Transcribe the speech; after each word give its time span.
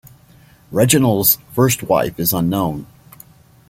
Reginald's 0.71 1.37
first 1.53 1.83
wife 1.83 2.19
is 2.19 2.33
unknown. 2.33 2.87